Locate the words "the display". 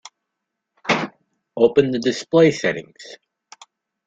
1.91-2.49